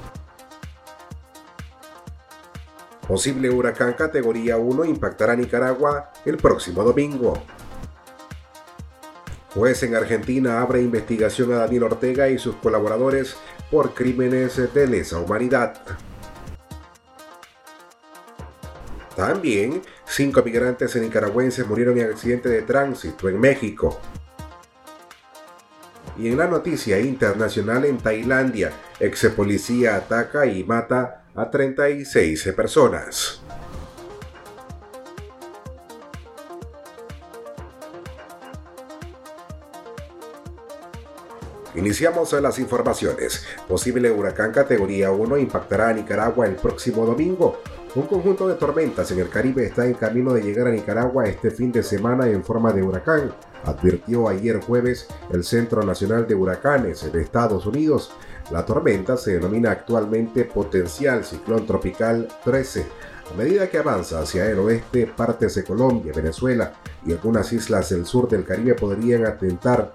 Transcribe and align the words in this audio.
Posible 3.06 3.50
huracán 3.50 3.92
categoría 3.92 4.56
1 4.56 4.86
impactará 4.86 5.36
Nicaragua 5.36 6.11
el 6.25 6.36
próximo 6.36 6.83
domingo. 6.83 7.34
Juez 9.54 9.84
en 9.84 9.94
Argentina 9.94 10.60
abre 10.60 10.82
investigación 10.82 11.52
a 11.52 11.58
Daniel 11.58 11.84
Ortega 11.84 12.28
y 12.28 12.38
sus 12.38 12.56
colaboradores 12.56 13.36
por 13.70 13.94
crímenes 13.94 14.56
de 14.74 14.86
lesa 14.88 15.20
humanidad. 15.20 15.80
También, 19.14 19.80
cinco 20.05 20.42
migrantes 20.42 20.97
nicaragüenses 20.97 21.64
murieron 21.69 21.97
en 21.98 22.10
accidente 22.10 22.48
de 22.48 22.62
tránsito 22.62 23.28
en 23.28 23.38
México. 23.38 24.00
Y 26.19 26.28
en 26.28 26.36
la 26.36 26.48
noticia 26.48 26.98
internacional 26.98 27.84
en 27.84 27.98
Tailandia, 27.98 28.72
ex 28.98 29.27
policía 29.36 29.94
ataca 29.94 30.47
y 30.47 30.64
mata 30.64 31.27
a 31.36 31.48
36 31.48 32.52
personas. 32.56 33.44
Iniciamos 41.77 42.33
las 42.34 42.61
informaciones. 42.61 43.44
Posible 43.67 44.08
huracán 44.12 44.53
categoría 44.53 45.11
1 45.11 45.39
impactará 45.39 45.89
a 45.89 45.92
Nicaragua 45.92 46.47
el 46.47 46.55
próximo 46.55 47.05
domingo. 47.05 47.58
Un 47.97 48.06
conjunto 48.06 48.47
de 48.47 48.55
tormentas 48.55 49.11
en 49.11 49.19
el 49.19 49.28
Caribe 49.28 49.66
está 49.66 49.84
en 49.84 49.94
camino 49.94 50.33
de 50.33 50.42
llegar 50.42 50.69
a 50.69 50.70
Nicaragua 50.70 51.27
este 51.27 51.50
fin 51.50 51.72
de 51.72 51.83
semana 51.83 52.28
en 52.28 52.44
forma 52.44 52.72
de 52.72 52.83
huracán, 52.83 53.33
advirtió 53.64 54.28
ayer 54.28 54.61
jueves 54.61 55.08
el 55.33 55.42
Centro 55.42 55.83
Nacional 55.83 56.28
de 56.28 56.36
Huracanes 56.36 57.12
de 57.12 57.22
Estados 57.22 57.66
Unidos. 57.66 58.12
La 58.53 58.64
tormenta 58.64 59.16
se 59.16 59.33
denomina 59.33 59.72
actualmente 59.72 60.44
potencial 60.44 61.25
ciclón 61.25 61.66
tropical 61.66 62.28
13. 62.44 62.86
A 63.33 63.36
medida 63.36 63.69
que 63.69 63.78
avanza 63.78 64.20
hacia 64.20 64.48
el 64.48 64.59
oeste, 64.59 65.06
partes 65.06 65.55
de 65.56 65.64
Colombia, 65.64 66.12
Venezuela 66.14 66.75
y 67.05 67.12
algunas 67.12 67.53
islas 67.53 67.88
del 67.91 68.06
sur 68.06 68.28
del 68.28 68.44
Caribe 68.44 68.75
podrían 68.75 69.25
atentar 69.25 69.92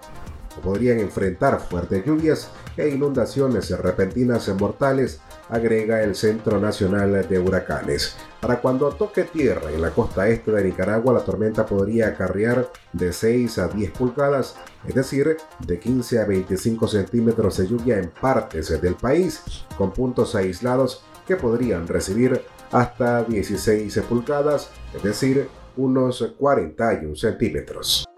podrían 0.59 0.99
enfrentar 0.99 1.59
fuertes 1.59 2.05
lluvias 2.05 2.49
e 2.77 2.89
inundaciones 2.89 3.69
repentinas 3.79 4.47
y 4.47 4.53
mortales, 4.53 5.19
agrega 5.49 6.03
el 6.03 6.15
Centro 6.15 6.59
Nacional 6.59 7.27
de 7.27 7.39
Huracanes. 7.39 8.15
Para 8.39 8.61
cuando 8.61 8.89
toque 8.89 9.23
tierra 9.23 9.71
en 9.71 9.81
la 9.81 9.89
costa 9.89 10.27
este 10.27 10.51
de 10.51 10.63
Nicaragua, 10.63 11.13
la 11.13 11.25
tormenta 11.25 11.65
podría 11.65 12.09
acarrear 12.09 12.71
de 12.93 13.11
6 13.11 13.57
a 13.57 13.67
10 13.67 13.91
pulgadas, 13.91 14.55
es 14.87 14.95
decir, 14.95 15.37
de 15.65 15.79
15 15.79 16.19
a 16.19 16.25
25 16.25 16.87
centímetros 16.87 17.57
de 17.57 17.67
lluvia 17.67 17.97
en 17.97 18.09
partes 18.09 18.81
del 18.81 18.95
país, 18.95 19.41
con 19.77 19.91
puntos 19.91 20.35
aislados 20.35 21.03
que 21.27 21.35
podrían 21.35 21.87
recibir 21.87 22.41
hasta 22.71 23.23
16 23.23 23.99
pulgadas, 24.07 24.69
es 24.95 25.03
decir, 25.03 25.47
unos 25.77 26.33
41 26.37 27.15
centímetros. 27.15 28.08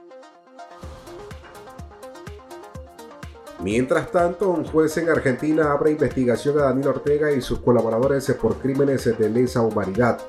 Mientras 3.64 4.12
tanto, 4.12 4.50
un 4.50 4.66
juez 4.66 4.98
en 4.98 5.10
Argentina 5.10 5.72
abre 5.72 5.92
investigación 5.92 6.58
a 6.58 6.64
Daniel 6.64 6.90
Ortega 6.90 7.32
y 7.32 7.42
sus 7.42 7.60
colaboradores 7.60 8.26
por 8.42 8.56
crímenes 8.56 9.06
de 9.18 9.30
lesa 9.30 9.62
humanidad. 9.62 10.20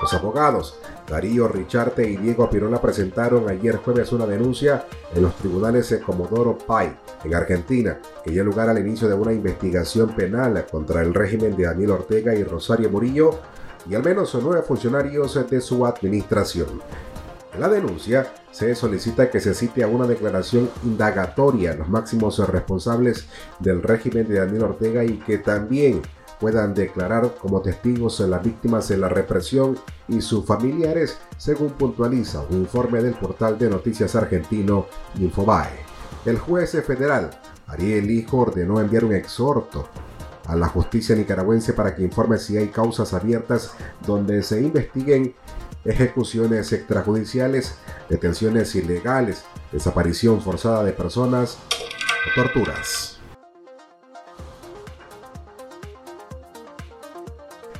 Los 0.00 0.12
abogados 0.14 0.80
Darío 1.08 1.46
Richarte 1.46 2.08
y 2.08 2.16
Diego 2.16 2.48
Pirola 2.48 2.80
presentaron 2.80 3.48
ayer 3.48 3.76
jueves 3.76 4.12
una 4.12 4.26
denuncia 4.26 4.86
en 5.14 5.22
los 5.22 5.36
tribunales 5.36 5.90
de 5.90 6.00
Comodoro 6.00 6.58
Pai, 6.58 6.96
en 7.22 7.34
Argentina, 7.34 8.00
que 8.24 8.30
dio 8.30 8.42
lugar 8.42 8.68
al 8.68 8.78
inicio 8.78 9.08
de 9.08 9.14
una 9.14 9.32
investigación 9.32 10.14
penal 10.16 10.64
contra 10.70 11.02
el 11.02 11.14
régimen 11.14 11.54
de 11.54 11.64
Daniel 11.64 11.90
Ortega 11.92 12.34
y 12.34 12.42
Rosario 12.42 12.90
Murillo 12.90 13.38
y 13.88 13.94
al 13.94 14.02
menos 14.02 14.36
nueve 14.42 14.62
funcionarios 14.62 15.38
de 15.48 15.60
su 15.60 15.84
administración. 15.84 16.80
En 17.54 17.60
la 17.60 17.68
denuncia 17.68 18.32
se 18.50 18.74
solicita 18.74 19.30
que 19.30 19.38
se 19.38 19.52
cite 19.52 19.84
a 19.84 19.88
una 19.88 20.06
declaración 20.06 20.70
indagatoria 20.84 21.72
a 21.72 21.74
los 21.74 21.88
máximos 21.88 22.38
responsables 22.48 23.26
del 23.58 23.82
régimen 23.82 24.26
de 24.26 24.38
Daniel 24.38 24.64
Ortega 24.64 25.04
y 25.04 25.18
que 25.18 25.36
también 25.36 26.00
puedan 26.40 26.72
declarar 26.72 27.34
como 27.38 27.60
testigos 27.60 28.20
las 28.20 28.42
víctimas 28.42 28.88
de 28.88 28.96
la 28.96 29.10
represión 29.10 29.78
y 30.08 30.22
sus 30.22 30.46
familiares, 30.46 31.18
según 31.36 31.70
puntualiza 31.72 32.42
un 32.50 32.56
informe 32.62 33.02
del 33.02 33.14
portal 33.14 33.58
de 33.58 33.68
noticias 33.68 34.16
argentino 34.16 34.86
Infobae. 35.20 35.78
El 36.24 36.38
juez 36.38 36.72
federal 36.84 37.30
Ariel 37.66 38.10
Hijo 38.10 38.38
ordenó 38.38 38.80
enviar 38.80 39.04
un 39.04 39.14
exhorto 39.14 39.88
a 40.46 40.56
la 40.56 40.68
justicia 40.68 41.14
nicaragüense 41.14 41.74
para 41.74 41.94
que 41.94 42.02
informe 42.02 42.38
si 42.38 42.56
hay 42.56 42.68
causas 42.68 43.12
abiertas 43.12 43.72
donde 44.06 44.42
se 44.42 44.60
investiguen 44.60 45.34
ejecuciones 45.84 46.72
extrajudiciales, 46.72 47.76
detenciones 48.08 48.74
ilegales, 48.74 49.44
desaparición 49.72 50.40
forzada 50.40 50.84
de 50.84 50.92
personas 50.92 51.58
torturas. 52.34 53.18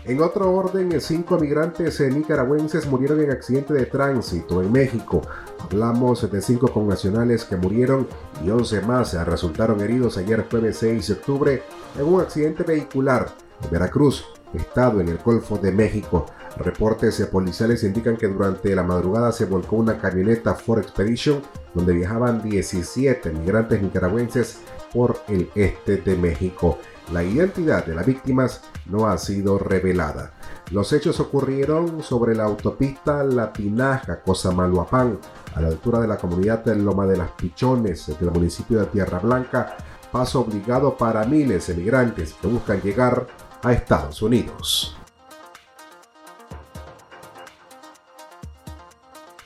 En 0.04 0.20
otro 0.20 0.52
orden, 0.52 1.00
cinco 1.00 1.38
migrantes 1.38 2.00
nicaragüenses 2.00 2.86
murieron 2.88 3.20
en 3.20 3.30
accidente 3.30 3.72
de 3.72 3.86
tránsito 3.86 4.60
en 4.60 4.72
México. 4.72 5.22
Hablamos 5.60 6.28
de 6.28 6.42
cinco 6.42 6.72
connacionales 6.72 7.44
que 7.44 7.56
murieron 7.56 8.08
y 8.44 8.50
11 8.50 8.80
más 8.80 9.14
resultaron 9.24 9.80
heridos 9.80 10.18
ayer 10.18 10.44
jueves 10.50 10.78
6 10.78 11.06
de 11.06 11.14
octubre 11.14 11.62
en 11.96 12.04
un 12.04 12.20
accidente 12.20 12.64
vehicular 12.64 13.28
en 13.62 13.70
Veracruz, 13.70 14.26
estado 14.52 15.00
en 15.00 15.08
el 15.08 15.18
Golfo 15.18 15.56
de 15.56 15.70
México. 15.70 16.26
Reportes 16.56 17.20
policiales 17.26 17.82
indican 17.82 18.16
que 18.16 18.28
durante 18.28 18.74
la 18.74 18.82
madrugada 18.82 19.32
se 19.32 19.46
volcó 19.46 19.76
una 19.76 19.98
camioneta 19.98 20.54
Ford 20.54 20.80
Expedition 20.80 21.42
donde 21.74 21.94
viajaban 21.94 22.42
17 22.42 23.32
migrantes 23.32 23.80
nicaragüenses 23.80 24.58
por 24.92 25.20
el 25.28 25.50
este 25.54 25.96
de 25.96 26.16
México. 26.16 26.78
La 27.12 27.24
identidad 27.24 27.84
de 27.84 27.94
las 27.94 28.06
víctimas 28.06 28.62
no 28.86 29.06
ha 29.06 29.16
sido 29.18 29.58
revelada. 29.58 30.32
Los 30.70 30.92
hechos 30.92 31.20
ocurrieron 31.20 32.02
sobre 32.02 32.34
la 32.34 32.44
autopista 32.44 33.24
Latinaja 33.24 34.20
Cozamaluapán, 34.20 35.18
a 35.54 35.60
la 35.60 35.68
altura 35.68 36.00
de 36.00 36.08
la 36.08 36.16
comunidad 36.16 36.64
de 36.64 36.76
Loma 36.76 37.06
de 37.06 37.16
las 37.16 37.30
Pichones 37.32 38.06
del 38.18 38.30
municipio 38.30 38.80
de 38.80 38.86
Tierra 38.86 39.18
Blanca, 39.18 39.76
paso 40.10 40.40
obligado 40.40 40.96
para 40.96 41.24
miles 41.24 41.66
de 41.66 41.74
migrantes 41.74 42.34
que 42.34 42.46
buscan 42.46 42.80
llegar 42.80 43.26
a 43.62 43.72
Estados 43.72 44.22
Unidos. 44.22 44.96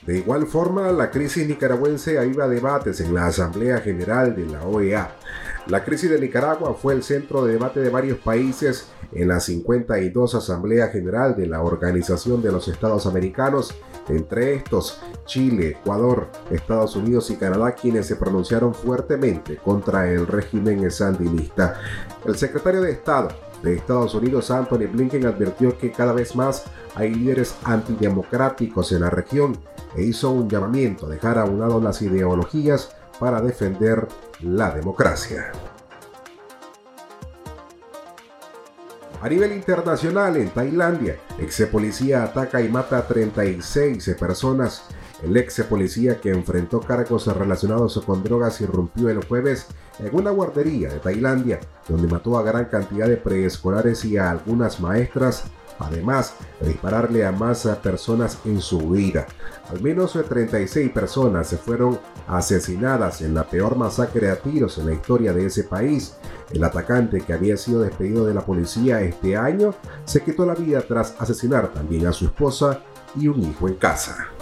De 0.06 0.18
igual 0.18 0.46
forma, 0.46 0.92
la 0.92 1.10
crisis 1.10 1.48
nicaragüense 1.48 2.16
aviva 2.16 2.46
debates 2.46 3.00
en 3.00 3.12
la 3.12 3.26
Asamblea 3.26 3.78
General 3.78 4.36
de 4.36 4.46
la 4.46 4.62
OEA. 4.62 5.16
La 5.66 5.84
crisis 5.84 6.08
de 6.08 6.20
Nicaragua 6.20 6.74
fue 6.80 6.94
el 6.94 7.02
centro 7.02 7.44
de 7.44 7.54
debate 7.54 7.80
de 7.80 7.90
varios 7.90 8.18
países 8.18 8.86
en 9.12 9.26
la 9.26 9.40
52 9.40 10.36
Asamblea 10.36 10.88
General 10.88 11.34
de 11.34 11.48
la 11.48 11.60
Organización 11.60 12.40
de 12.40 12.52
los 12.52 12.68
Estados 12.68 13.04
Americanos, 13.06 13.74
entre 14.08 14.54
estos 14.54 15.00
Chile, 15.24 15.70
Ecuador, 15.70 16.28
Estados 16.52 16.94
Unidos 16.94 17.28
y 17.30 17.34
Canadá, 17.34 17.74
quienes 17.74 18.06
se 18.06 18.14
pronunciaron 18.14 18.74
fuertemente 18.74 19.56
contra 19.56 20.08
el 20.08 20.28
régimen 20.28 20.88
sandinista. 20.88 21.80
El 22.24 22.36
secretario 22.36 22.80
de 22.80 22.92
Estado 22.92 23.30
de 23.60 23.74
Estados 23.74 24.14
Unidos, 24.14 24.52
Anthony 24.52 24.86
Blinken, 24.86 25.26
advirtió 25.26 25.76
que 25.76 25.90
cada 25.90 26.12
vez 26.12 26.36
más 26.36 26.64
hay 26.94 27.12
líderes 27.12 27.56
antidemocráticos 27.64 28.92
en 28.92 29.00
la 29.00 29.10
región 29.10 29.58
e 29.96 30.02
hizo 30.02 30.30
un 30.30 30.48
llamamiento 30.48 31.06
a 31.06 31.08
dejar 31.08 31.38
a 31.38 31.44
un 31.44 31.58
lado 31.58 31.80
las 31.80 32.02
ideologías 32.02 32.90
para 33.18 33.40
defender 33.40 34.06
la 34.40 34.70
democracia. 34.70 35.52
A 39.22 39.28
nivel 39.28 39.52
internacional, 39.52 40.36
en 40.36 40.50
Tailandia, 40.50 41.16
ex 41.38 41.62
policía 41.72 42.22
ataca 42.22 42.60
y 42.60 42.68
mata 42.68 42.98
a 42.98 43.06
36 43.06 44.14
personas. 44.20 44.84
El 45.22 45.36
ex 45.36 45.62
policía 45.62 46.20
que 46.20 46.30
enfrentó 46.30 46.80
cargos 46.80 47.26
relacionados 47.26 47.98
con 48.04 48.22
drogas 48.22 48.60
irrumpió 48.60 49.08
el 49.08 49.24
jueves 49.24 49.66
en 49.98 50.14
una 50.14 50.30
guardería 50.30 50.90
de 50.90 50.98
Tailandia, 50.98 51.60
donde 51.88 52.06
mató 52.06 52.36
a 52.36 52.42
gran 52.42 52.66
cantidad 52.66 53.08
de 53.08 53.16
preescolares 53.16 54.04
y 54.04 54.18
a 54.18 54.30
algunas 54.30 54.80
maestras 54.80 55.44
además 55.78 56.34
de 56.60 56.68
dispararle 56.68 57.26
a 57.26 57.32
más 57.32 57.66
personas 57.82 58.38
en 58.44 58.60
su 58.60 58.78
huida. 58.78 59.26
Al 59.70 59.80
menos 59.80 60.12
36 60.12 60.90
personas 60.90 61.48
se 61.48 61.56
fueron 61.56 61.98
asesinadas 62.28 63.22
en 63.22 63.34
la 63.34 63.44
peor 63.44 63.76
masacre 63.76 64.30
a 64.30 64.36
tiros 64.36 64.78
en 64.78 64.86
la 64.86 64.92
historia 64.92 65.32
de 65.32 65.46
ese 65.46 65.64
país. 65.64 66.16
El 66.50 66.62
atacante 66.64 67.20
que 67.20 67.32
había 67.32 67.56
sido 67.56 67.82
despedido 67.82 68.24
de 68.24 68.34
la 68.34 68.44
policía 68.44 69.00
este 69.00 69.36
año 69.36 69.74
se 70.04 70.22
quitó 70.22 70.46
la 70.46 70.54
vida 70.54 70.80
tras 70.82 71.14
asesinar 71.18 71.72
también 71.72 72.06
a 72.06 72.12
su 72.12 72.26
esposa 72.26 72.80
y 73.16 73.28
un 73.28 73.42
hijo 73.42 73.68
en 73.68 73.74
casa. 73.74 74.35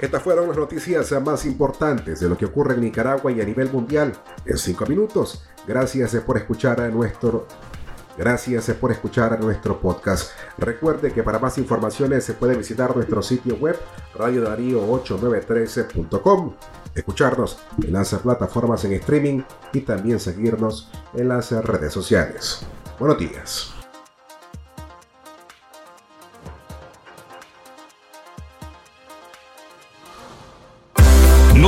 Estas 0.00 0.22
fueron 0.22 0.48
las 0.48 0.56
noticias 0.56 1.12
más 1.22 1.44
importantes 1.44 2.20
de 2.20 2.28
lo 2.28 2.38
que 2.38 2.46
ocurre 2.46 2.74
en 2.74 2.80
Nicaragua 2.80 3.30
y 3.30 3.40
a 3.40 3.44
nivel 3.44 3.70
mundial 3.70 4.12
en 4.46 4.56
5 4.56 4.86
minutos. 4.86 5.44
Gracias 5.66 6.14
por 6.16 6.38
escuchar 6.38 6.80
a 6.80 6.88
nuestro 6.88 7.46
Gracias 8.20 8.70
por 8.78 8.92
escuchar 8.92 9.40
nuestro 9.40 9.80
podcast. 9.80 10.32
Recuerde 10.58 11.10
que 11.12 11.22
para 11.22 11.38
más 11.38 11.56
informaciones 11.56 12.24
se 12.24 12.34
puede 12.34 12.54
visitar 12.54 12.94
nuestro 12.94 13.22
sitio 13.22 13.56
web 13.56 13.78
radiodarío8913.com, 14.14 16.52
escucharnos 16.94 17.56
en 17.82 17.94
las 17.94 18.14
plataformas 18.14 18.84
en 18.84 18.92
streaming 18.92 19.40
y 19.72 19.80
también 19.80 20.20
seguirnos 20.20 20.90
en 21.14 21.28
las 21.28 21.50
redes 21.52 21.94
sociales. 21.94 22.60
Buenos 22.98 23.18
días. 23.18 23.79